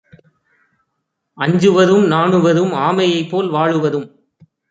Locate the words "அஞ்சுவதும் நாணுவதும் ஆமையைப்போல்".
1.37-3.49